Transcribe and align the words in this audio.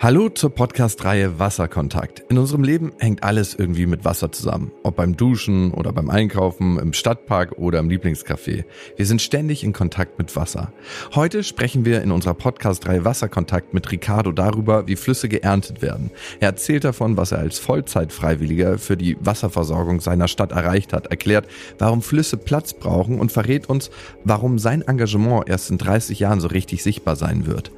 Hallo 0.00 0.28
zur 0.28 0.50
Podcast-Reihe 0.50 1.40
Wasserkontakt. 1.40 2.22
In 2.28 2.38
unserem 2.38 2.62
Leben 2.62 2.92
hängt 3.00 3.24
alles 3.24 3.56
irgendwie 3.56 3.86
mit 3.86 4.04
Wasser 4.04 4.30
zusammen. 4.30 4.70
Ob 4.84 4.94
beim 4.94 5.16
Duschen 5.16 5.72
oder 5.72 5.92
beim 5.92 6.08
Einkaufen, 6.08 6.78
im 6.78 6.92
Stadtpark 6.92 7.58
oder 7.58 7.80
im 7.80 7.88
Lieblingscafé. 7.88 8.64
Wir 8.96 9.06
sind 9.06 9.20
ständig 9.20 9.64
in 9.64 9.72
Kontakt 9.72 10.16
mit 10.16 10.36
Wasser. 10.36 10.72
Heute 11.16 11.42
sprechen 11.42 11.84
wir 11.84 12.00
in 12.02 12.12
unserer 12.12 12.34
Podcast-Reihe 12.34 13.04
Wasserkontakt 13.04 13.74
mit 13.74 13.90
Ricardo 13.90 14.30
darüber, 14.30 14.86
wie 14.86 14.94
Flüsse 14.94 15.28
geerntet 15.28 15.82
werden. 15.82 16.12
Er 16.38 16.50
erzählt 16.50 16.84
davon, 16.84 17.16
was 17.16 17.32
er 17.32 17.40
als 17.40 17.58
Vollzeitfreiwilliger 17.58 18.78
für 18.78 18.96
die 18.96 19.16
Wasserversorgung 19.18 20.00
seiner 20.00 20.28
Stadt 20.28 20.52
erreicht 20.52 20.92
hat, 20.92 21.08
erklärt, 21.08 21.48
warum 21.80 22.02
Flüsse 22.02 22.36
Platz 22.36 22.72
brauchen 22.72 23.18
und 23.18 23.32
verrät 23.32 23.68
uns, 23.68 23.90
warum 24.22 24.60
sein 24.60 24.82
Engagement 24.82 25.48
erst 25.48 25.72
in 25.72 25.78
30 25.78 26.20
Jahren 26.20 26.38
so 26.38 26.46
richtig 26.46 26.84
sichtbar 26.84 27.16
sein 27.16 27.46
wird. 27.46 27.72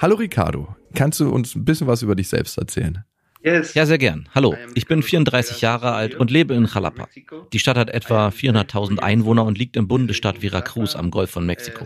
Hallo 0.00 0.16
Ricardo, 0.16 0.74
kannst 0.94 1.20
du 1.20 1.28
uns 1.28 1.54
ein 1.54 1.66
bisschen 1.66 1.86
was 1.86 2.00
über 2.00 2.14
dich 2.14 2.30
selbst 2.30 2.56
erzählen? 2.56 3.04
Ja, 3.42 3.62
sehr 3.62 3.98
gern. 3.98 4.30
Hallo, 4.34 4.56
ich 4.74 4.86
bin 4.86 5.02
34 5.02 5.60
Jahre 5.60 5.92
alt 5.92 6.14
und 6.14 6.30
lebe 6.30 6.54
in 6.54 6.64
Jalapa. 6.64 7.06
Die 7.52 7.58
Stadt 7.58 7.76
hat 7.76 7.90
etwa 7.90 8.28
400.000 8.28 8.98
Einwohner 9.00 9.44
und 9.44 9.58
liegt 9.58 9.76
im 9.76 9.88
Bundesstaat 9.88 10.38
Veracruz 10.38 10.96
am 10.96 11.10
Golf 11.10 11.28
von 11.28 11.44
Mexiko. 11.44 11.84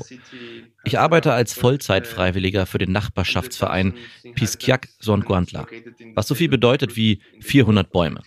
Ich 0.84 0.96
arbeite 0.96 1.32
als 1.32 1.54
Vollzeitfreiwilliger 1.54 2.66
für 2.66 2.78
den 2.78 2.92
Nachbarschaftsverein 2.92 3.94
Pisquiac 4.36 4.90
Songuantla, 5.00 5.66
was 6.14 6.28
so 6.28 6.36
viel 6.36 6.48
bedeutet 6.48 6.94
wie 6.94 7.20
400 7.40 7.90
Bäume. 7.90 8.20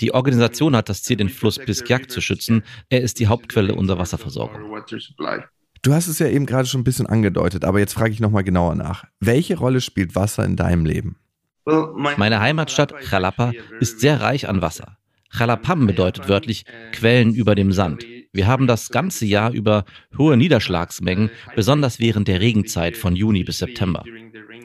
Die 0.00 0.14
Organisation 0.14 0.76
hat 0.76 0.88
das 0.88 1.02
Ziel, 1.02 1.16
den 1.16 1.28
Fluss 1.28 1.58
Pisquiac 1.58 2.08
zu 2.08 2.20
schützen. 2.20 2.62
Er 2.88 3.00
ist 3.00 3.18
die 3.18 3.26
Hauptquelle 3.26 3.74
unserer 3.74 3.98
Wasserversorgung. 3.98 4.80
Du 5.84 5.92
hast 5.92 6.08
es 6.08 6.18
ja 6.18 6.28
eben 6.28 6.46
gerade 6.46 6.66
schon 6.66 6.80
ein 6.80 6.84
bisschen 6.84 7.06
angedeutet, 7.06 7.62
aber 7.62 7.78
jetzt 7.78 7.92
frage 7.92 8.10
ich 8.10 8.18
nochmal 8.18 8.42
genauer 8.42 8.74
nach. 8.74 9.04
Welche 9.20 9.58
Rolle 9.58 9.82
spielt 9.82 10.14
Wasser 10.14 10.42
in 10.42 10.56
deinem 10.56 10.86
Leben? 10.86 11.16
Meine 11.66 12.40
Heimatstadt 12.40 12.94
Jalapa 13.10 13.52
ist 13.80 14.00
sehr 14.00 14.22
reich 14.22 14.48
an 14.48 14.62
Wasser. 14.62 14.96
Jalapam 15.30 15.86
bedeutet 15.86 16.26
wörtlich 16.26 16.64
Quellen 16.92 17.34
über 17.34 17.54
dem 17.54 17.70
Sand. 17.70 18.02
Wir 18.32 18.46
haben 18.46 18.66
das 18.66 18.88
ganze 18.88 19.26
Jahr 19.26 19.52
über 19.52 19.84
hohe 20.16 20.38
Niederschlagsmengen, 20.38 21.30
besonders 21.54 22.00
während 22.00 22.28
der 22.28 22.40
Regenzeit 22.40 22.96
von 22.96 23.14
Juni 23.14 23.44
bis 23.44 23.58
September. 23.58 24.04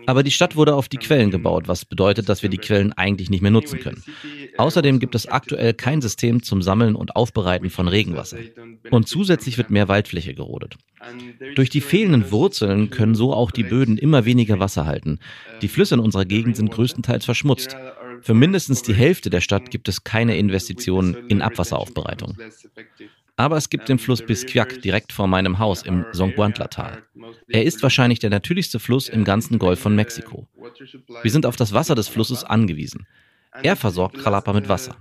Aber 0.05 0.23
die 0.23 0.31
Stadt 0.31 0.55
wurde 0.55 0.73
auf 0.73 0.87
die 0.87 0.97
Quellen 0.97 1.31
gebaut, 1.31 1.67
was 1.67 1.85
bedeutet, 1.85 2.29
dass 2.29 2.43
wir 2.43 2.49
die 2.49 2.57
Quellen 2.57 2.93
eigentlich 2.93 3.29
nicht 3.29 3.41
mehr 3.41 3.51
nutzen 3.51 3.79
können. 3.79 4.03
Außerdem 4.57 4.99
gibt 4.99 5.15
es 5.15 5.27
aktuell 5.27 5.73
kein 5.73 6.01
System 6.01 6.43
zum 6.43 6.61
Sammeln 6.61 6.95
und 6.95 7.15
Aufbereiten 7.15 7.69
von 7.69 7.87
Regenwasser. 7.87 8.37
Und 8.91 9.07
zusätzlich 9.07 9.57
wird 9.57 9.69
mehr 9.69 9.87
Waldfläche 9.87 10.33
gerodet. 10.33 10.77
Durch 11.55 11.69
die 11.69 11.81
fehlenden 11.81 12.31
Wurzeln 12.31 12.89
können 12.89 13.15
so 13.15 13.33
auch 13.33 13.51
die 13.51 13.63
Böden 13.63 13.97
immer 13.97 14.25
weniger 14.25 14.59
Wasser 14.59 14.85
halten. 14.85 15.19
Die 15.61 15.67
Flüsse 15.67 15.95
in 15.95 16.01
unserer 16.01 16.25
Gegend 16.25 16.57
sind 16.57 16.71
größtenteils 16.71 17.25
verschmutzt. 17.25 17.75
Für 18.21 18.33
mindestens 18.33 18.81
die 18.81 18.93
Hälfte 18.93 19.29
der 19.29 19.41
Stadt 19.41 19.71
gibt 19.71 19.87
es 19.87 20.03
keine 20.03 20.37
Investitionen 20.37 21.15
in 21.29 21.41
Abwasseraufbereitung. 21.41 22.37
Aber 23.37 23.55
es 23.55 23.69
gibt 23.69 23.87
den 23.87 23.99
Fluss 23.99 24.21
Bisquiac 24.21 24.81
direkt 24.81 25.13
vor 25.13 25.27
meinem 25.27 25.59
Haus 25.59 25.83
im 25.83 26.05
Zonguantla-Tal. 26.11 27.03
Er 27.47 27.63
ist 27.63 27.81
wahrscheinlich 27.81 28.19
der 28.19 28.29
natürlichste 28.29 28.79
Fluss 28.79 29.07
im 29.07 29.23
ganzen 29.23 29.59
Golf 29.59 29.79
von 29.79 29.95
Mexiko. 29.95 30.47
Wir 31.21 31.31
sind 31.31 31.45
auf 31.45 31.55
das 31.55 31.71
Wasser 31.71 31.95
des 31.95 32.09
Flusses 32.09 32.43
angewiesen. 32.43 33.07
Er 33.63 33.77
versorgt 33.77 34.17
Jalapa 34.17 34.51
mit 34.51 34.67
Wasser. 34.67 34.97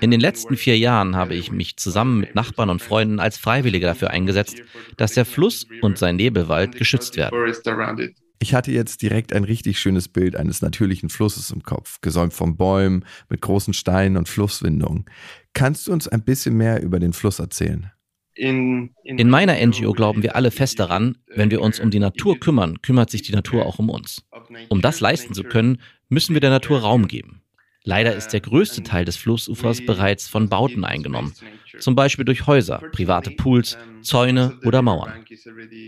In 0.00 0.10
den 0.10 0.20
letzten 0.20 0.56
vier 0.56 0.76
Jahren 0.76 1.16
habe 1.16 1.34
ich 1.34 1.50
mich 1.50 1.76
zusammen 1.76 2.20
mit 2.20 2.34
Nachbarn 2.34 2.68
und 2.68 2.82
Freunden 2.82 3.20
als 3.20 3.38
Freiwilliger 3.38 3.88
dafür 3.88 4.10
eingesetzt, 4.10 4.62
dass 4.96 5.14
der 5.14 5.24
Fluss 5.24 5.66
und 5.80 5.98
sein 5.98 6.16
Nebelwald 6.16 6.76
geschützt 6.76 7.16
werden. 7.16 8.14
Ich 8.42 8.54
hatte 8.54 8.72
jetzt 8.72 9.02
direkt 9.02 9.34
ein 9.34 9.44
richtig 9.44 9.78
schönes 9.78 10.08
Bild 10.08 10.34
eines 10.34 10.62
natürlichen 10.62 11.10
Flusses 11.10 11.50
im 11.50 11.62
Kopf, 11.62 12.00
gesäumt 12.00 12.32
von 12.32 12.56
Bäumen, 12.56 13.04
mit 13.28 13.42
großen 13.42 13.74
Steinen 13.74 14.16
und 14.16 14.28
Flusswindungen. 14.28 15.04
Kannst 15.52 15.86
du 15.86 15.92
uns 15.92 16.08
ein 16.08 16.24
bisschen 16.24 16.56
mehr 16.56 16.82
über 16.82 16.98
den 16.98 17.12
Fluss 17.12 17.38
erzählen? 17.38 17.92
In, 18.34 18.94
meiner 19.28 19.54
NGO 19.66 19.92
glauben 19.92 20.22
wir 20.22 20.36
alle 20.36 20.50
fest 20.50 20.80
daran, 20.80 21.18
wenn 21.34 21.50
wir 21.50 21.60
uns 21.60 21.80
um 21.80 21.90
die 21.90 21.98
Natur 21.98 22.40
kümmern, 22.40 22.80
kümmert 22.80 23.10
sich 23.10 23.22
die 23.22 23.32
Natur 23.32 23.66
auch 23.66 23.78
um 23.78 23.90
uns. 23.90 24.24
Um 24.70 24.80
das 24.80 25.00
leisten 25.00 25.34
zu 25.34 25.44
können, 25.44 25.82
müssen 26.08 26.32
wir 26.32 26.40
der 26.40 26.50
Natur 26.50 26.80
Raum 26.80 27.08
geben. 27.08 27.42
Leider 27.84 28.14
ist 28.14 28.28
der 28.28 28.40
größte 28.40 28.82
Teil 28.82 29.06
des 29.06 29.16
Flussufers 29.16 29.84
bereits 29.84 30.28
von 30.28 30.50
Bauten 30.50 30.84
eingenommen, 30.84 31.32
zum 31.78 31.94
Beispiel 31.94 32.26
durch 32.26 32.46
Häuser, 32.46 32.82
private 32.92 33.30
Pools, 33.30 33.78
Zäune 34.02 34.58
oder 34.64 34.82
Mauern. 34.82 35.24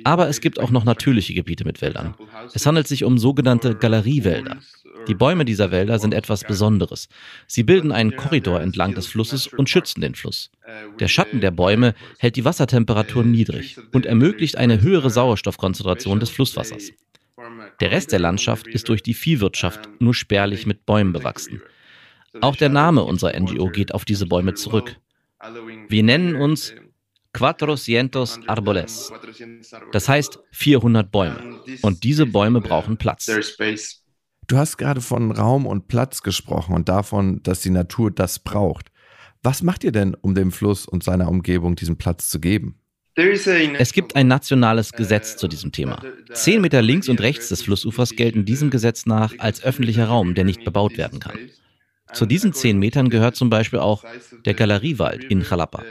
Aber 0.04 0.28
es 0.28 0.41
gibt 0.41 0.58
auch 0.58 0.70
noch 0.70 0.84
natürliche 0.84 1.34
Gebiete 1.34 1.64
mit 1.64 1.82
Wäldern. 1.82 2.14
Es 2.54 2.64
handelt 2.64 2.88
sich 2.88 3.04
um 3.04 3.19
sogenannte 3.19 3.75
Galeriewälder. 3.75 4.58
Die 5.08 5.14
Bäume 5.14 5.44
dieser 5.44 5.70
Wälder 5.70 5.98
sind 5.98 6.14
etwas 6.14 6.44
Besonderes. 6.44 7.08
Sie 7.47 7.62
bilden 7.62 7.92
einen 7.92 8.16
Korridor 8.16 8.60
entlang 8.60 8.94
des 8.94 9.06
Flusses 9.06 9.48
und 9.48 9.69
schützen 9.69 10.00
den 10.00 10.14
Fluss. 10.14 10.50
Der 10.98 11.08
Schatten 11.08 11.41
der 11.41 11.50
Bäume 11.50 11.94
hält 12.19 12.36
die 12.36 12.44
Wassertemperatur 12.44 13.25
niedrig 13.25 13.76
und 13.92 14.06
ermöglicht 14.06 14.56
eine 14.56 14.81
höhere 14.81 15.10
Sauerstoffkonzentration 15.10 16.20
des 16.20 16.31
Flusswassers. 16.31 16.91
Der 17.81 17.91
Rest 17.91 18.12
der 18.12 18.20
Landschaft 18.20 18.66
ist 18.69 18.88
durch 18.88 19.02
die 19.02 19.14
Viehwirtschaft 19.14 19.88
nur 19.98 20.14
spärlich 20.14 20.66
mit 20.66 20.86
Bäumen 20.86 21.12
bewachsen. 21.12 21.60
Auch 22.41 22.56
der 22.56 22.69
Name 22.69 23.04
unserer 23.04 23.38
NGO 23.38 23.69
geht 23.69 23.94
auf 23.94 24.04
diese 24.04 24.26
Bäume 24.26 24.54
zurück. 24.54 24.97
Wir 25.88 26.03
nennen 26.03 26.37
uns 26.37 26.75
Cuatrocientos 27.32 28.41
Arboles. 28.47 29.12
Das 29.93 30.09
heißt 30.09 30.38
400 30.53 31.10
Bäume. 31.10 31.60
Und 31.82 32.04
diese 32.04 32.26
Bäume 32.26 32.60
brauchen 32.60 32.97
Platz. 32.97 33.31
Du 34.48 34.56
hast 34.56 34.76
gerade 34.76 35.00
von 35.00 35.31
Raum 35.31 35.66
und 35.66 35.88
Platz 35.88 36.22
gesprochen 36.22 36.75
und 36.75 36.88
davon, 36.88 37.43
dass 37.43 37.60
die 37.60 37.70
Natur 37.70 38.10
das 38.10 38.38
braucht. 38.38 38.91
Was 39.43 39.62
macht 39.62 39.82
ihr 39.82 39.93
denn, 39.93 40.14
um 40.14 40.34
dem 40.34 40.53
Fluss 40.53 40.87
und 40.87 41.03
seiner 41.03 41.28
Umgebung 41.28 41.75
diesen 41.75 41.97
Platz 41.97 42.28
zu 42.28 42.38
geben? 42.38 42.78
Es 43.14 43.93
gibt 43.93 44.16
ein 44.16 44.26
nationales 44.26 44.93
Gesetz 44.93 45.37
zu 45.37 45.49
diesem 45.49 45.72
Thema. 45.72 46.03
Zehn 46.32 46.60
Meter 46.60 46.81
links 46.81 47.09
und 47.09 47.20
rechts 47.20 47.49
des 47.49 47.62
Flussufers 47.62 48.10
gelten 48.10 48.44
diesem 48.44 48.70
Gesetz 48.70 49.04
nach 49.04 49.34
als 49.38 49.62
öffentlicher 49.62 50.06
Raum, 50.06 50.34
der 50.34 50.44
nicht 50.44 50.64
bebaut 50.64 50.97
werden 50.97 51.20
kann. 51.20 51.38
Zu 52.12 52.26
diesen 52.26 52.52
zehn 52.52 52.78
Metern 52.78 53.10
gehört 53.10 53.36
zum 53.36 53.50
Beispiel 53.50 53.78
auch 53.78 54.04
der 54.44 54.54
Galeriewald 54.54 55.24
in 55.24 55.42
Jalapa. 55.42 55.82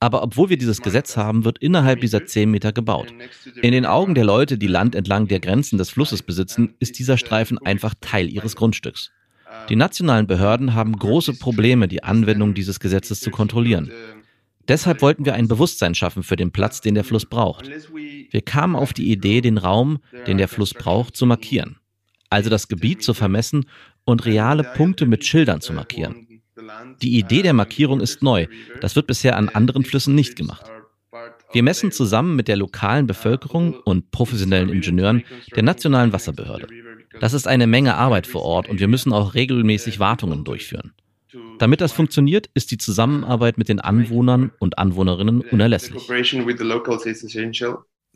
Aber 0.00 0.24
obwohl 0.24 0.48
wir 0.48 0.56
dieses 0.56 0.82
Gesetz 0.82 1.16
haben, 1.16 1.44
wird 1.44 1.58
innerhalb 1.58 2.00
dieser 2.00 2.26
zehn 2.26 2.50
Meter 2.50 2.72
gebaut. 2.72 3.14
In 3.62 3.70
den 3.70 3.86
Augen 3.86 4.16
der 4.16 4.24
Leute, 4.24 4.58
die 4.58 4.66
Land 4.66 4.96
entlang 4.96 5.28
der 5.28 5.38
Grenzen 5.38 5.78
des 5.78 5.90
Flusses 5.90 6.22
besitzen, 6.22 6.74
ist 6.80 6.98
dieser 6.98 7.16
Streifen 7.16 7.58
einfach 7.58 7.94
Teil 8.00 8.28
ihres 8.28 8.56
Grundstücks. 8.56 9.12
Die 9.68 9.76
nationalen 9.76 10.26
Behörden 10.26 10.74
haben 10.74 10.96
große 10.96 11.34
Probleme, 11.34 11.86
die 11.86 12.02
Anwendung 12.02 12.54
dieses 12.54 12.80
Gesetzes 12.80 13.20
zu 13.20 13.30
kontrollieren. 13.30 13.92
Deshalb 14.68 15.02
wollten 15.02 15.24
wir 15.24 15.34
ein 15.34 15.48
Bewusstsein 15.48 15.94
schaffen 15.94 16.22
für 16.22 16.36
den 16.36 16.52
Platz, 16.52 16.80
den 16.80 16.94
der 16.94 17.04
Fluss 17.04 17.26
braucht. 17.26 17.68
Wir 17.92 18.42
kamen 18.42 18.76
auf 18.76 18.92
die 18.92 19.10
Idee, 19.10 19.40
den 19.40 19.58
Raum, 19.58 19.98
den 20.26 20.38
der 20.38 20.48
Fluss 20.48 20.72
braucht, 20.74 21.16
zu 21.16 21.26
markieren. 21.26 21.78
Also 22.32 22.48
das 22.48 22.66
Gebiet 22.66 23.02
zu 23.02 23.12
vermessen 23.12 23.66
und 24.06 24.24
reale 24.24 24.64
Punkte 24.64 25.04
mit 25.04 25.22
Schildern 25.22 25.60
zu 25.60 25.74
markieren. 25.74 26.40
Die 27.02 27.18
Idee 27.18 27.42
der 27.42 27.52
Markierung 27.52 28.00
ist 28.00 28.22
neu. 28.22 28.46
Das 28.80 28.96
wird 28.96 29.06
bisher 29.06 29.36
an 29.36 29.50
anderen 29.50 29.84
Flüssen 29.84 30.14
nicht 30.14 30.34
gemacht. 30.34 30.64
Wir 31.52 31.62
messen 31.62 31.92
zusammen 31.92 32.34
mit 32.34 32.48
der 32.48 32.56
lokalen 32.56 33.06
Bevölkerung 33.06 33.74
und 33.84 34.10
professionellen 34.12 34.70
Ingenieuren 34.70 35.24
der 35.54 35.62
nationalen 35.62 36.14
Wasserbehörde. 36.14 36.68
Das 37.20 37.34
ist 37.34 37.46
eine 37.46 37.66
Menge 37.66 37.96
Arbeit 37.96 38.26
vor 38.26 38.42
Ort 38.42 38.66
und 38.66 38.80
wir 38.80 38.88
müssen 38.88 39.12
auch 39.12 39.34
regelmäßig 39.34 39.98
Wartungen 39.98 40.42
durchführen. 40.42 40.94
Damit 41.58 41.82
das 41.82 41.92
funktioniert, 41.92 42.48
ist 42.54 42.70
die 42.70 42.78
Zusammenarbeit 42.78 43.58
mit 43.58 43.68
den 43.68 43.78
Anwohnern 43.78 44.52
und 44.58 44.78
Anwohnerinnen 44.78 45.42
unerlässlich. 45.42 46.08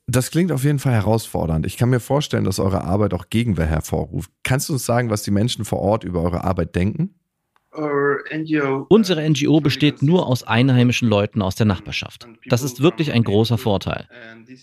Das 0.08 0.30
klingt 0.30 0.52
auf 0.52 0.62
jeden 0.62 0.78
Fall 0.78 0.92
herausfordernd. 0.92 1.66
Ich 1.66 1.76
kann 1.76 1.90
mir 1.90 1.98
vorstellen, 1.98 2.44
dass 2.44 2.60
eure 2.60 2.84
Arbeit 2.84 3.12
auch 3.12 3.28
Gegenwehr 3.28 3.66
hervorruft. 3.66 4.30
Kannst 4.44 4.68
du 4.68 4.74
uns 4.74 4.86
sagen, 4.86 5.10
was 5.10 5.24
die 5.24 5.32
Menschen 5.32 5.64
vor 5.64 5.80
Ort 5.80 6.04
über 6.04 6.22
eure 6.22 6.44
Arbeit 6.44 6.76
denken? 6.76 7.14
Unsere 8.88 9.28
NGO 9.28 9.60
besteht 9.60 10.00
nur 10.00 10.26
aus 10.26 10.44
einheimischen 10.44 11.08
Leuten 11.08 11.42
aus 11.42 11.56
der 11.56 11.66
Nachbarschaft. 11.66 12.26
Das 12.46 12.62
ist 12.62 12.80
wirklich 12.80 13.12
ein 13.12 13.22
großer 13.22 13.58
Vorteil. 13.58 14.08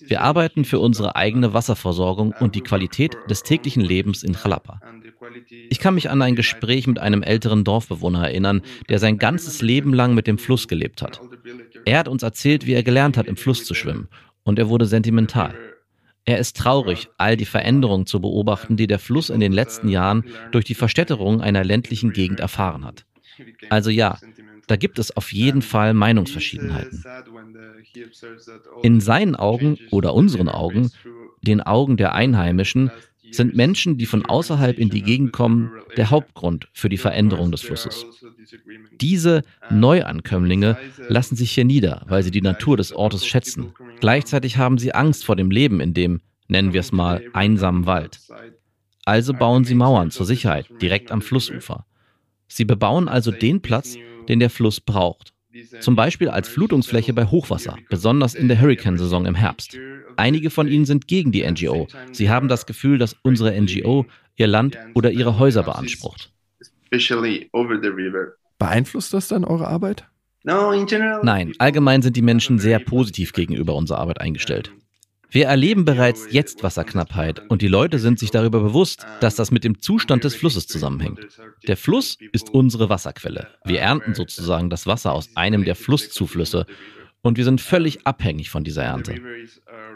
Wir 0.07 0.21
arbeiten 0.21 0.65
für 0.65 0.79
unsere 0.79 1.15
eigene 1.15 1.53
Wasserversorgung 1.53 2.33
und 2.39 2.56
die 2.56 2.62
Qualität 2.62 3.15
des 3.29 3.44
täglichen 3.44 3.83
Lebens 3.83 4.23
in 4.23 4.33
Jalapa. 4.33 4.79
Ich 5.69 5.79
kann 5.79 5.94
mich 5.94 6.09
an 6.09 6.21
ein 6.21 6.35
Gespräch 6.35 6.88
mit 6.88 7.00
einem 7.00 7.21
älteren 7.21 7.63
Dorfbewohner 7.63 8.27
erinnern, 8.27 8.62
der 8.89 8.97
sein 8.97 9.19
ganzes 9.19 9.62
Leben 9.62 9.94
lang 9.94 10.15
mit 10.15 10.25
dem 10.25 10.38
Fluss 10.39 10.67
gelebt 10.67 11.01
hat. 11.01 11.21
Er 11.85 12.00
hat 12.00 12.07
uns 12.07 12.23
erzählt, 12.23 12.65
wie 12.65 12.73
er 12.73 12.83
gelernt 12.83 13.17
hat, 13.17 13.27
im 13.27 13.38
Fluss 13.38 13.65
zu 13.65 13.73
schwimmen 13.75 14.07
und 14.43 14.59
er 14.59 14.69
wurde 14.69 14.85
sentimental. 14.85 15.53
Er 16.25 16.37
ist 16.37 16.55
traurig, 16.55 17.09
all 17.17 17.35
die 17.35 17.45
Veränderungen 17.45 18.05
zu 18.05 18.21
beobachten, 18.21 18.77
die 18.77 18.87
der 18.87 18.99
Fluss 18.99 19.29
in 19.29 19.41
den 19.41 19.51
letzten 19.51 19.89
Jahren 19.89 20.23
durch 20.51 20.63
die 20.63 20.75
Verstädterung 20.75 21.41
einer 21.41 21.63
ländlichen 21.63 22.13
Gegend 22.13 22.39
erfahren 22.39 22.85
hat. 22.85 23.05
Also 23.69 23.89
ja, 23.89 24.17
da 24.67 24.77
gibt 24.77 24.99
es 24.99 25.15
auf 25.17 25.33
jeden 25.33 25.61
Fall 25.61 25.93
Meinungsverschiedenheiten. 25.93 27.03
In 28.81 29.01
seinen 29.01 29.35
Augen 29.35 29.77
oder 29.91 30.13
unseren 30.13 30.47
Augen, 30.47 30.91
den 31.41 31.61
Augen 31.61 31.97
der 31.97 32.13
Einheimischen, 32.13 32.89
sind 33.31 33.55
Menschen, 33.55 33.97
die 33.97 34.05
von 34.05 34.25
außerhalb 34.25 34.77
in 34.77 34.89
die 34.89 35.01
Gegend 35.01 35.33
kommen, 35.33 35.71
der 35.97 36.11
Hauptgrund 36.11 36.67
für 36.71 36.87
die 36.87 36.97
Veränderung 36.97 37.51
des 37.51 37.61
Flusses. 37.61 38.05
Diese 39.01 39.41
Neuankömmlinge 39.69 40.77
lassen 41.07 41.35
sich 41.35 41.51
hier 41.51 41.65
nieder, 41.65 42.05
weil 42.07 42.23
sie 42.23 42.31
die 42.31 42.41
Natur 42.41 42.77
des 42.77 42.93
Ortes 42.93 43.25
schätzen. 43.25 43.73
Gleichzeitig 44.03 44.57
haben 44.57 44.79
sie 44.79 44.94
Angst 44.94 45.23
vor 45.23 45.38
dem 45.38 45.50
Leben 45.50 45.79
in 45.79 45.94
dem, 45.94 46.19
nennen 46.50 46.73
wir 46.73 46.81
es 46.81 46.91
mal, 46.91 47.23
einsamen 47.31 47.85
Wald. 47.85 48.19
Also 49.05 49.33
bauen 49.33 49.63
sie 49.63 49.75
Mauern 49.75 50.11
zur 50.11 50.25
Sicherheit 50.25 50.65
direkt 50.81 51.09
am 51.09 51.21
Flussufer. 51.21 51.85
Sie 52.50 52.65
bebauen 52.65 53.07
also 53.07 53.31
den 53.31 53.61
Platz, 53.61 53.95
den 54.27 54.41
der 54.41 54.50
Fluss 54.50 54.81
braucht. 54.81 55.33
Zum 55.79 55.95
Beispiel 55.95 56.27
als 56.27 56.50
Flutungsfläche 56.50 57.13
bei 57.13 57.27
Hochwasser, 57.27 57.77
besonders 57.89 58.35
in 58.35 58.50
der 58.50 58.59
Hurrikansaison 58.59 59.25
im 59.25 59.35
Herbst. 59.35 59.79
Einige 60.17 60.50
von 60.50 60.67
ihnen 60.67 60.83
sind 60.83 61.07
gegen 61.07 61.31
die 61.31 61.50
NGO. 61.50 61.88
Sie 62.11 62.29
haben 62.29 62.50
das 62.50 62.65
Gefühl, 62.65 62.97
dass 62.97 63.15
unsere 63.21 63.57
NGO 63.57 64.05
ihr 64.35 64.47
Land 64.47 64.77
oder 64.95 65.11
ihre 65.11 65.39
Häuser 65.39 65.63
beansprucht. 65.63 66.29
Beeinflusst 68.59 69.13
das 69.13 69.29
dann 69.29 69.45
eure 69.45 69.69
Arbeit? 69.69 70.09
Nein, 70.43 71.53
allgemein 71.57 72.01
sind 72.01 72.15
die 72.15 72.21
Menschen 72.21 72.59
sehr 72.59 72.79
positiv 72.79 73.33
gegenüber 73.33 73.75
unserer 73.75 73.99
Arbeit 73.99 74.21
eingestellt. 74.21 74.71
Wir 75.33 75.47
erleben 75.47 75.83
bereits 75.83 76.27
jetzt 76.29 76.61
Wasserknappheit 76.61 77.41
und 77.49 77.63
die 77.63 77.67
Leute 77.67 77.97
sind 77.97 78.19
sich 78.19 78.29
darüber 78.29 78.59
bewusst, 78.59 79.07
dass 79.19 79.35
das 79.35 79.49
mit 79.49 79.63
dem 79.63 79.81
Zustand 79.81 80.23
des 80.23 80.35
Flusses 80.35 80.67
zusammenhängt. 80.67 81.21
Der 81.67 81.75
Fluss 81.75 82.17
ist 82.33 82.51
unsere 82.51 82.89
Wasserquelle. 82.89 83.47
Wir 83.65 83.79
ernten 83.79 84.13
sozusagen 84.13 84.69
das 84.69 84.85
Wasser 84.85 85.11
aus 85.11 85.29
einem 85.35 85.63
der 85.63 85.75
Flusszuflüsse 85.75 86.67
und 87.23 87.37
wir 87.37 87.45
sind 87.45 87.61
völlig 87.61 88.05
abhängig 88.05 88.51
von 88.51 88.63
dieser 88.63 88.83
Ernte. 88.83 89.15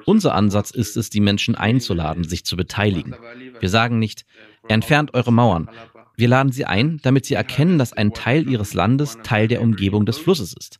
Unser 0.05 0.33
Ansatz 0.33 0.71
ist 0.71 0.97
es, 0.97 1.11
die 1.11 1.19
Menschen 1.19 1.53
einzuladen, 1.53 2.23
sich 2.23 2.43
zu 2.43 2.57
beteiligen. 2.57 3.13
Wir 3.59 3.69
sagen 3.69 3.99
nicht, 3.99 4.25
entfernt 4.67 5.13
eure 5.13 5.31
Mauern. 5.33 5.69
Wir 6.17 6.27
laden 6.27 6.51
sie 6.51 6.65
ein, 6.65 6.99
damit 7.03 7.25
sie 7.25 7.35
erkennen, 7.35 7.77
dass 7.77 7.93
ein 7.93 8.11
Teil 8.11 8.49
ihres 8.49 8.73
Landes 8.73 9.19
Teil 9.23 9.47
der 9.47 9.61
Umgebung 9.61 10.05
des 10.05 10.17
Flusses 10.17 10.53
ist. 10.59 10.79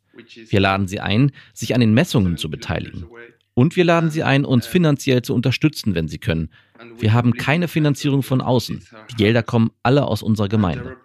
Wir 0.50 0.60
laden 0.60 0.88
sie 0.88 1.00
ein, 1.00 1.32
sich 1.54 1.76
an 1.76 1.80
den 1.80 1.94
Messungen 1.94 2.38
zu 2.38 2.50
beteiligen. 2.50 3.06
Und 3.54 3.76
wir 3.76 3.86
laden 3.86 4.12
Sie 4.12 4.22
ein, 4.22 4.46
uns 4.46 4.68
finanziell 4.68 5.24
zu 5.24 5.34
unterstützen, 5.34 5.96
wenn 5.96 6.08
Sie 6.08 6.20
können. 6.20 6.52
Wir 7.00 7.14
haben 7.14 7.34
keine 7.34 7.68
Finanzierung 7.68 8.22
von 8.22 8.40
außen. 8.40 8.86
Die 9.10 9.16
Gelder 9.16 9.42
kommen 9.42 9.72
alle 9.82 10.06
aus 10.06 10.22
unserer 10.22 10.48
Gemeinde. 10.48 10.96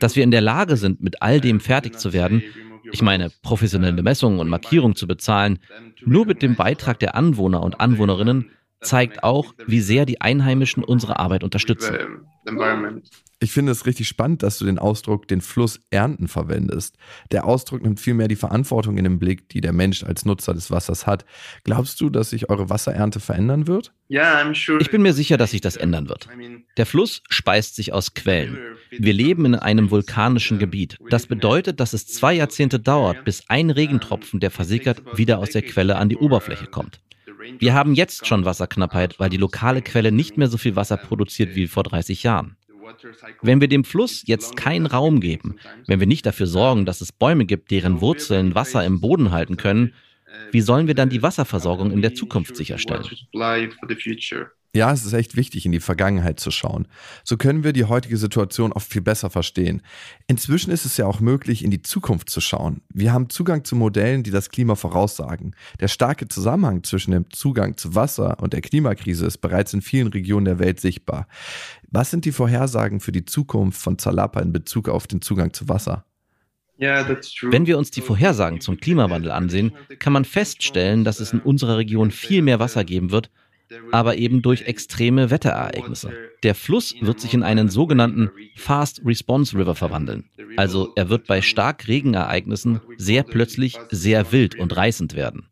Dass 0.00 0.16
wir 0.16 0.24
in 0.24 0.32
der 0.32 0.40
Lage 0.40 0.76
sind, 0.76 1.00
mit 1.00 1.22
all 1.22 1.40
dem 1.40 1.60
fertig 1.60 1.96
zu 1.96 2.12
werden, 2.12 2.42
ich 2.90 3.02
meine, 3.02 3.30
professionelle 3.42 4.02
Messungen 4.02 4.40
und 4.40 4.48
Markierungen 4.48 4.96
zu 4.96 5.06
bezahlen, 5.06 5.60
nur 6.04 6.26
mit 6.26 6.42
dem 6.42 6.56
Beitrag 6.56 6.98
der 6.98 7.14
Anwohner 7.14 7.62
und 7.62 7.78
Anwohnerinnen, 7.78 8.50
zeigt 8.80 9.22
auch, 9.22 9.54
wie 9.66 9.80
sehr 9.80 10.06
die 10.06 10.20
Einheimischen 10.20 10.84
unsere 10.84 11.18
Arbeit 11.18 11.44
unterstützen. 11.44 11.96
Ich 13.40 13.52
finde 13.52 13.70
es 13.70 13.86
richtig 13.86 14.08
spannend, 14.08 14.42
dass 14.42 14.58
du 14.58 14.64
den 14.64 14.80
Ausdruck 14.80 15.28
den 15.28 15.40
Fluss 15.40 15.80
ernten 15.90 16.26
verwendest. 16.26 16.96
Der 17.30 17.44
Ausdruck 17.44 17.82
nimmt 17.82 18.00
vielmehr 18.00 18.26
die 18.26 18.34
Verantwortung 18.34 18.98
in 18.98 19.04
den 19.04 19.20
Blick, 19.20 19.48
die 19.50 19.60
der 19.60 19.72
Mensch 19.72 20.02
als 20.02 20.24
Nutzer 20.24 20.54
des 20.54 20.72
Wassers 20.72 21.06
hat. 21.06 21.24
Glaubst 21.62 22.00
du, 22.00 22.10
dass 22.10 22.30
sich 22.30 22.50
eure 22.50 22.68
Wasserernte 22.68 23.20
verändern 23.20 23.68
wird? 23.68 23.92
Ich 24.08 24.90
bin 24.90 25.02
mir 25.02 25.12
sicher, 25.12 25.36
dass 25.36 25.52
sich 25.52 25.60
das 25.60 25.76
ändern 25.76 26.08
wird. 26.08 26.28
Der 26.76 26.86
Fluss 26.86 27.22
speist 27.28 27.76
sich 27.76 27.92
aus 27.92 28.14
Quellen. 28.14 28.58
Wir 28.90 29.12
leben 29.12 29.44
in 29.44 29.54
einem 29.54 29.90
vulkanischen 29.90 30.58
Gebiet. 30.58 30.98
Das 31.10 31.26
bedeutet, 31.26 31.78
dass 31.78 31.92
es 31.92 32.06
zwei 32.06 32.34
Jahrzehnte 32.34 32.80
dauert, 32.80 33.24
bis 33.24 33.44
ein 33.48 33.70
Regentropfen, 33.70 34.40
der 34.40 34.50
versickert, 34.50 35.02
wieder 35.16 35.38
aus 35.38 35.50
der 35.50 35.62
Quelle 35.62 35.96
an 35.96 36.08
die 36.08 36.16
Oberfläche 36.16 36.66
kommt. 36.66 37.00
Wir 37.58 37.74
haben 37.74 37.94
jetzt 37.94 38.26
schon 38.26 38.44
Wasserknappheit, 38.44 39.18
weil 39.18 39.30
die 39.30 39.36
lokale 39.36 39.82
Quelle 39.82 40.12
nicht 40.12 40.36
mehr 40.36 40.48
so 40.48 40.58
viel 40.58 40.76
Wasser 40.76 40.96
produziert 40.96 41.54
wie 41.54 41.66
vor 41.66 41.82
30 41.82 42.22
Jahren. 42.22 42.56
Wenn 43.42 43.60
wir 43.60 43.68
dem 43.68 43.84
Fluss 43.84 44.22
jetzt 44.26 44.56
keinen 44.56 44.86
Raum 44.86 45.20
geben, 45.20 45.56
wenn 45.86 46.00
wir 46.00 46.06
nicht 46.06 46.26
dafür 46.26 46.46
sorgen, 46.46 46.86
dass 46.86 47.00
es 47.00 47.12
Bäume 47.12 47.44
gibt, 47.44 47.70
deren 47.70 48.00
Wurzeln 48.00 48.54
Wasser 48.54 48.84
im 48.84 49.00
Boden 49.00 49.30
halten 49.30 49.56
können, 49.56 49.94
wie 50.50 50.60
sollen 50.60 50.86
wir 50.86 50.94
dann 50.94 51.08
die 51.08 51.22
Wasserversorgung 51.22 51.90
in 51.90 52.02
der 52.02 52.14
Zukunft 52.14 52.56
sicherstellen? 52.56 53.04
Ja, 54.74 54.92
es 54.92 55.04
ist 55.04 55.14
echt 55.14 55.34
wichtig, 55.34 55.64
in 55.64 55.72
die 55.72 55.80
Vergangenheit 55.80 56.38
zu 56.38 56.50
schauen. 56.50 56.86
So 57.24 57.38
können 57.38 57.64
wir 57.64 57.72
die 57.72 57.86
heutige 57.86 58.18
Situation 58.18 58.72
oft 58.72 58.92
viel 58.92 59.00
besser 59.00 59.30
verstehen. 59.30 59.80
Inzwischen 60.26 60.70
ist 60.70 60.84
es 60.84 60.98
ja 60.98 61.06
auch 61.06 61.20
möglich, 61.20 61.64
in 61.64 61.70
die 61.70 61.80
Zukunft 61.80 62.28
zu 62.28 62.42
schauen. 62.42 62.82
Wir 62.92 63.14
haben 63.14 63.30
Zugang 63.30 63.64
zu 63.64 63.76
Modellen, 63.76 64.24
die 64.24 64.30
das 64.30 64.50
Klima 64.50 64.74
voraussagen. 64.74 65.56
Der 65.80 65.88
starke 65.88 66.28
Zusammenhang 66.28 66.84
zwischen 66.84 67.12
dem 67.12 67.30
Zugang 67.30 67.78
zu 67.78 67.94
Wasser 67.94 68.36
und 68.42 68.52
der 68.52 68.60
Klimakrise 68.60 69.24
ist 69.24 69.38
bereits 69.38 69.72
in 69.72 69.80
vielen 69.80 70.08
Regionen 70.08 70.44
der 70.44 70.58
Welt 70.58 70.80
sichtbar. 70.80 71.28
Was 71.90 72.10
sind 72.10 72.26
die 72.26 72.32
Vorhersagen 72.32 73.00
für 73.00 73.12
die 73.12 73.24
Zukunft 73.24 73.80
von 73.80 73.98
Zalapa 73.98 74.40
in 74.40 74.52
Bezug 74.52 74.90
auf 74.90 75.06
den 75.06 75.22
Zugang 75.22 75.54
zu 75.54 75.70
Wasser? 75.70 76.04
Wenn 76.78 77.66
wir 77.66 77.78
uns 77.78 77.90
die 77.90 78.02
Vorhersagen 78.02 78.60
zum 78.60 78.78
Klimawandel 78.78 79.32
ansehen, 79.32 79.72
kann 79.98 80.12
man 80.12 80.24
feststellen, 80.24 81.04
dass 81.04 81.18
es 81.18 81.32
in 81.32 81.40
unserer 81.40 81.78
Region 81.78 82.10
viel 82.10 82.42
mehr 82.42 82.60
Wasser 82.60 82.84
geben 82.84 83.10
wird, 83.10 83.30
aber 83.92 84.16
eben 84.16 84.42
durch 84.42 84.62
extreme 84.62 85.30
Wetterereignisse. 85.30 86.12
Der 86.42 86.54
Fluss 86.54 86.94
wird 87.00 87.20
sich 87.20 87.34
in 87.34 87.42
einen 87.42 87.68
sogenannten 87.68 88.30
Fast 88.56 89.02
Response 89.04 89.56
River 89.56 89.74
verwandeln. 89.74 90.24
Also 90.56 90.92
er 90.96 91.08
wird 91.08 91.26
bei 91.26 91.42
Starkregenereignissen 91.42 92.80
sehr 92.96 93.22
plötzlich 93.22 93.76
sehr 93.90 94.32
wild 94.32 94.58
und 94.58 94.76
reißend 94.76 95.14
werden. 95.14 95.46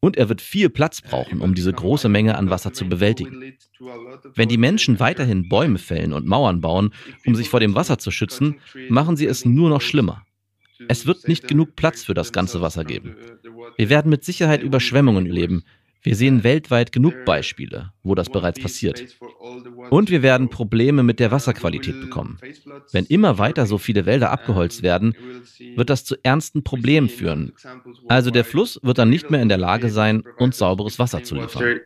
Und 0.00 0.18
er 0.18 0.28
wird 0.28 0.42
viel 0.42 0.68
Platz 0.68 1.00
brauchen, 1.00 1.40
um 1.40 1.54
diese 1.54 1.72
große 1.72 2.10
Menge 2.10 2.36
an 2.36 2.50
Wasser 2.50 2.74
zu 2.74 2.86
bewältigen. 2.86 3.54
Wenn 4.34 4.50
die 4.50 4.58
Menschen 4.58 5.00
weiterhin 5.00 5.48
Bäume 5.48 5.78
fällen 5.78 6.12
und 6.12 6.26
Mauern 6.26 6.60
bauen, 6.60 6.92
um 7.24 7.34
sich 7.34 7.48
vor 7.48 7.60
dem 7.60 7.74
Wasser 7.74 7.98
zu 7.98 8.10
schützen, 8.10 8.56
machen 8.90 9.16
sie 9.16 9.24
es 9.24 9.46
nur 9.46 9.70
noch 9.70 9.80
schlimmer. 9.80 10.26
Es 10.88 11.06
wird 11.06 11.26
nicht 11.26 11.48
genug 11.48 11.76
Platz 11.76 12.04
für 12.04 12.12
das 12.12 12.32
ganze 12.32 12.60
Wasser 12.60 12.84
geben. 12.84 13.16
Wir 13.78 13.88
werden 13.88 14.10
mit 14.10 14.24
Sicherheit 14.24 14.62
Überschwemmungen 14.62 15.26
erleben, 15.26 15.64
wir 16.04 16.16
sehen 16.16 16.44
weltweit 16.44 16.92
genug 16.92 17.24
Beispiele, 17.24 17.92
wo 18.02 18.14
das 18.14 18.28
bereits 18.28 18.60
passiert. 18.60 19.02
Und 19.88 20.10
wir 20.10 20.22
werden 20.22 20.50
Probleme 20.50 21.02
mit 21.02 21.18
der 21.18 21.30
Wasserqualität 21.30 21.98
bekommen. 21.98 22.38
Wenn 22.92 23.06
immer 23.06 23.38
weiter 23.38 23.64
so 23.64 23.78
viele 23.78 24.04
Wälder 24.04 24.30
abgeholzt 24.30 24.82
werden, 24.82 25.14
wird 25.76 25.88
das 25.88 26.04
zu 26.04 26.16
ernsten 26.22 26.62
Problemen 26.62 27.08
führen. 27.08 27.52
Also 28.06 28.30
der 28.30 28.44
Fluss 28.44 28.78
wird 28.82 28.98
dann 28.98 29.08
nicht 29.08 29.30
mehr 29.30 29.40
in 29.40 29.48
der 29.48 29.56
Lage 29.56 29.88
sein, 29.88 30.24
uns 30.36 30.58
sauberes 30.58 30.98
Wasser 30.98 31.22
zu 31.22 31.36
liefern. 31.36 31.80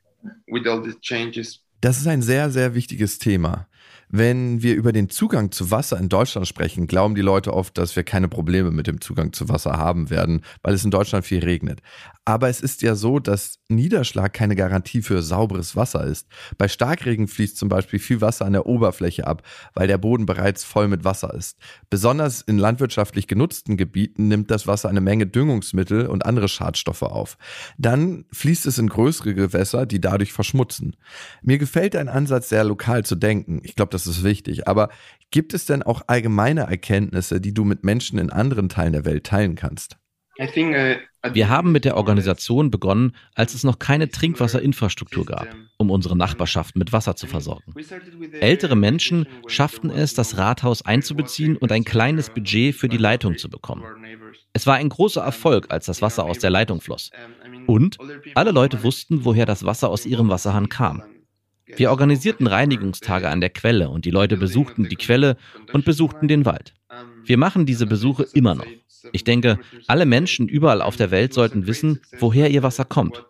Das 1.81 1.99
ist 1.99 2.09
ein 2.09 2.23
sehr, 2.23 2.50
sehr 2.50 2.75
wichtiges 2.75 3.20
Thema. 3.20 3.68
Wenn 4.10 4.62
wir 4.62 4.74
über 4.74 4.93
den 4.93 5.10
Zugang 5.10 5.50
zu 5.50 5.70
Wasser 5.70 5.98
in 5.98 6.08
Deutschland 6.08 6.48
sprechen, 6.48 6.86
glauben 6.86 7.15
die 7.15 7.20
Leute 7.20 7.53
oft, 7.53 7.77
dass 7.77 7.94
wir 7.94 8.05
keine 8.05 8.29
Probleme 8.29 8.70
mit 8.70 8.86
dem 8.86 9.00
Zugang 9.00 9.32
zu 9.32 9.48
Wasser 9.48 9.72
haben 9.72 10.08
werden, 10.08 10.43
weil 10.62 10.74
es 10.74 10.84
in 10.84 10.91
Deutschland 10.91 11.27
viel 11.27 11.41
regnet. 11.41 11.81
Aber 12.24 12.48
es 12.48 12.60
ist 12.60 12.82
ja 12.82 12.94
so, 12.94 13.19
dass 13.19 13.58
Niederschlag 13.69 14.32
keine 14.32 14.56
Garantie 14.56 15.03
für 15.03 15.22
sauberes 15.22 15.77
Wasser 15.77 16.05
ist. 16.05 16.27
Bei 16.56 16.69
Starkregen 16.69 17.29
fließt 17.29 17.56
zum 17.56 17.69
Beispiel 17.69 17.98
viel 17.98 18.20
Wasser 18.20 18.44
an 18.46 18.53
der 18.53 18.67
Oberfläche 18.67 19.27
ab, 19.27 19.43
weil 19.74 19.88
der 19.88 19.98
Boden 19.98 20.27
bereits 20.27 20.65
voll 20.65 20.88
mit 20.88 21.05
Wasser 21.05 21.32
ist. 21.34 21.58
Besonders 21.91 22.43
in 22.43 22.58
landwirtschaftlich 22.58 23.27
genutzten 23.27 23.77
Gebieten 23.77 24.29
nimmt 24.29 24.50
das 24.50 24.67
Wasser 24.67 24.88
eine 24.88 25.00
Menge 25.00 25.27
Düngungsmittel 25.27 26.06
und 26.06 26.24
andere 26.24 26.48
Schadstoffe 26.48 27.03
auf. 27.03 27.36
Dann 27.79 28.24
fließt 28.32 28.67
es 28.67 28.79
in 28.79 28.88
größere 28.88 29.34
Gewässer, 29.34 29.86
die 29.86 30.00
dadurch 30.00 30.32
verschmutzen. 30.32 30.96
Mir 31.43 31.58
gefällt 31.58 31.96
ein 31.96 32.08
Ansatz, 32.08 32.48
sehr 32.48 32.65
lokal 32.65 33.05
zu 33.05 33.17
denken. 33.17 33.60
Ich 33.65 33.74
glaube, 33.74 33.91
das 34.06 34.06
ist 34.06 34.24
wichtig. 34.24 34.69
Aber 34.69 34.88
gibt 35.31 35.55
es 35.55 35.67
denn 35.67 35.82
auch 35.82 36.02
allgemeine 36.06 36.62
Erkenntnisse, 36.62 37.40
die 37.40 37.52
du 37.52 37.64
mit 37.64 37.84
Menschen 37.84 38.19
in 38.19 38.31
anderen 38.31 38.69
Teilen 38.69 38.93
der 38.93 39.05
Welt 39.05 39.24
teilen 39.24 39.55
kannst? 39.55 39.96
Uh, 40.40 40.94
Wir 41.32 41.48
haben 41.48 41.72
mit 41.72 41.84
der 41.84 41.96
Organisation 41.96 42.70
begonnen, 42.70 43.17
als 43.34 43.55
es 43.55 43.64
noch 43.64 43.81
keine 43.81 44.08
Trinkwasserinfrastruktur 44.08 45.26
gab, 45.26 45.48
um 45.78 45.90
unsere 45.90 46.17
Nachbarschaft 46.17 46.76
mit 46.76 46.93
Wasser 46.93 47.17
zu 47.17 47.26
versorgen. 47.26 47.74
Ältere 48.40 48.76
Menschen 48.76 49.26
schafften 49.48 49.90
es, 49.90 50.14
das 50.14 50.38
Rathaus 50.38 50.82
einzubeziehen 50.82 51.56
und 51.56 51.72
ein 51.72 51.84
kleines 51.84 52.31
Budget 52.31 52.76
für 52.76 52.88
die 52.88 52.98
Leitung 52.98 53.36
zu 53.36 53.50
bekommen. 53.50 53.82
Es 54.52 54.64
war 54.64 54.76
ein 54.76 54.88
großer 54.88 55.22
Erfolg, 55.22 55.67
als 55.70 55.86
das 55.86 56.02
Wasser 56.02 56.24
aus 56.24 56.38
der 56.38 56.50
Leitung 56.50 56.81
floss. 56.81 57.10
Und 57.67 57.98
alle 58.36 58.52
Leute 58.52 58.84
wussten, 58.84 59.24
woher 59.24 59.44
das 59.44 59.64
Wasser 59.64 59.88
aus 59.88 60.06
ihrem 60.06 60.28
Wasserhahn 60.28 60.69
kam. 60.69 61.02
Wir 61.77 61.91
organisierten 61.91 62.46
Reinigungstage 62.46 63.29
an 63.29 63.41
der 63.41 63.51
Quelle 63.51 63.91
und 63.91 64.05
die 64.05 64.10
Leute 64.10 64.37
besuchten 64.37 64.89
die 64.89 64.96
Quelle 64.96 65.37
und 65.72 65.84
besuchten 65.84 66.29
den 66.29 66.44
Wald. 66.44 66.75
Wir 67.25 67.39
machen 67.39 67.67
diese 67.67 67.87
Besuche 67.87 68.27
immer 68.32 68.55
noch. 68.55 68.67
Ich 69.13 69.25
denke, 69.25 69.58
alle 69.87 70.06
Menschen 70.06 70.48
überall 70.48 70.82
auf 70.82 70.96
der 70.96 71.10
Welt 71.10 71.32
sollten 71.32 71.67
wissen, 71.67 72.01
woher 72.19 72.51
ihr 72.51 72.63
Wasser 72.63 72.84
kommt. 72.84 73.25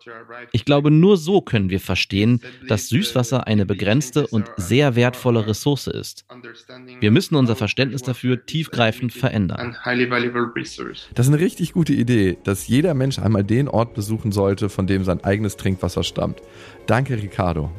Ich 0.51 0.65
glaube, 0.65 0.91
nur 0.91 1.17
so 1.17 1.41
können 1.41 1.69
wir 1.69 1.79
verstehen, 1.79 2.41
dass 2.67 2.89
Süßwasser 2.89 3.47
eine 3.47 3.65
begrenzte 3.65 4.27
und 4.27 4.49
sehr 4.57 4.95
wertvolle 4.95 5.47
Ressource 5.47 5.87
ist. 5.87 6.25
Wir 6.99 7.11
müssen 7.11 7.35
unser 7.35 7.55
Verständnis 7.55 8.01
dafür 8.01 8.45
tiefgreifend 8.45 9.13
verändern. 9.13 9.75
Das 11.13 11.27
ist 11.27 11.33
eine 11.33 11.41
richtig 11.41 11.73
gute 11.73 11.93
Idee, 11.93 12.37
dass 12.43 12.67
jeder 12.67 12.93
Mensch 12.93 13.19
einmal 13.19 13.43
den 13.43 13.67
Ort 13.67 13.93
besuchen 13.93 14.31
sollte, 14.31 14.69
von 14.69 14.87
dem 14.87 15.03
sein 15.03 15.23
eigenes 15.23 15.57
Trinkwasser 15.57 16.03
stammt. 16.03 16.41
Danke, 16.87 17.21
Ricardo. 17.21 17.71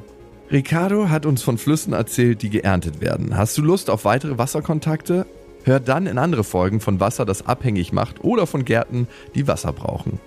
Ricardo 0.53 1.09
hat 1.09 1.27
uns 1.27 1.43
von 1.43 1.59
Flüssen 1.59 1.93
erzählt, 1.93 2.43
die 2.43 2.51
geerntet 2.51 3.01
werden. 3.01 3.37
Hast 3.37 3.57
du 3.57 3.63
Lust 3.63 3.89
auf 3.89 4.05
weitere 4.05 4.37
Wasserkontakte? 4.37 5.25
Hör 5.63 5.79
dann 5.79 6.09
in 6.09 6.19
andere 6.19 6.43
Folgen 6.43 6.81
von 6.81 6.99
Wasser, 6.99 7.25
das 7.25 7.47
abhängig 7.47 7.93
macht 7.93 8.25
oder 8.25 8.49
von 8.49 8.65
Gärten, 8.65 9.07
die 9.37 9.47
Wasser 9.47 9.73
brauchen. 9.73 10.19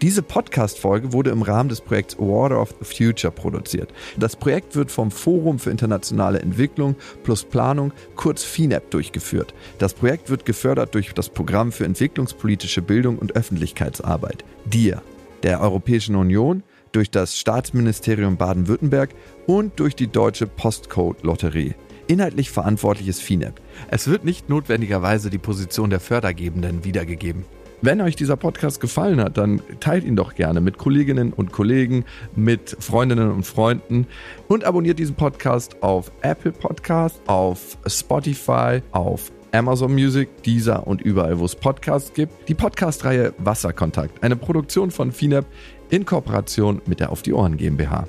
Diese 0.00 0.22
Podcast-Folge 0.22 1.12
wurde 1.12 1.30
im 1.30 1.42
Rahmen 1.42 1.68
des 1.68 1.82
Projekts 1.82 2.18
Water 2.18 2.62
of 2.62 2.74
the 2.80 2.84
Future 2.86 3.30
produziert. 3.30 3.92
Das 4.16 4.36
Projekt 4.36 4.74
wird 4.74 4.90
vom 4.90 5.10
Forum 5.10 5.58
für 5.58 5.70
internationale 5.70 6.38
Entwicklung 6.38 6.96
plus 7.22 7.44
Planung, 7.44 7.92
kurz 8.16 8.44
FINEP, 8.44 8.90
durchgeführt. 8.90 9.52
Das 9.78 9.92
Projekt 9.92 10.30
wird 10.30 10.46
gefördert 10.46 10.94
durch 10.94 11.12
das 11.12 11.28
Programm 11.28 11.72
für 11.72 11.84
entwicklungspolitische 11.84 12.80
Bildung 12.80 13.18
und 13.18 13.36
Öffentlichkeitsarbeit, 13.36 14.44
DIR, 14.64 15.02
der 15.42 15.60
Europäischen 15.60 16.14
Union, 16.14 16.62
durch 16.92 17.10
das 17.10 17.36
Staatsministerium 17.36 18.36
Baden-Württemberg 18.36 19.10
und 19.46 19.78
durch 19.80 19.94
die 19.94 20.08
Deutsche 20.08 20.46
Postcode-Lotterie. 20.46 21.74
Inhaltlich 22.06 22.50
verantwortlich 22.50 23.08
ist 23.08 23.22
FINEP. 23.22 23.60
Es 23.90 24.08
wird 24.08 24.24
nicht 24.24 24.48
notwendigerweise 24.48 25.28
die 25.28 25.38
Position 25.38 25.90
der 25.90 26.00
Fördergebenden 26.00 26.84
wiedergegeben. 26.84 27.44
Wenn 27.80 28.00
euch 28.00 28.16
dieser 28.16 28.36
Podcast 28.36 28.80
gefallen 28.80 29.20
hat, 29.20 29.38
dann 29.38 29.62
teilt 29.78 30.04
ihn 30.04 30.16
doch 30.16 30.34
gerne 30.34 30.60
mit 30.60 30.78
Kolleginnen 30.78 31.32
und 31.32 31.52
Kollegen, 31.52 32.04
mit 32.34 32.76
Freundinnen 32.80 33.30
und 33.30 33.46
Freunden 33.46 34.08
und 34.48 34.64
abonniert 34.64 34.98
diesen 34.98 35.14
Podcast 35.14 35.80
auf 35.80 36.10
Apple 36.22 36.50
Podcast, 36.50 37.20
auf 37.28 37.78
Spotify, 37.86 38.82
auf 38.90 39.30
Amazon 39.52 39.92
Music, 39.92 40.42
Deezer 40.42 40.86
und 40.86 41.02
überall, 41.02 41.38
wo 41.38 41.44
es 41.44 41.54
Podcasts 41.54 42.12
gibt. 42.12 42.48
Die 42.48 42.54
Podcast-Reihe 42.54 43.32
Wasserkontakt, 43.38 44.22
eine 44.24 44.36
Produktion 44.36 44.90
von 44.90 45.12
FINAP 45.12 45.46
in 45.90 46.04
Kooperation 46.04 46.82
mit 46.86 47.00
der 47.00 47.10
Auf 47.10 47.22
die 47.22 47.32
Ohren 47.32 47.56
GmbH. 47.56 48.06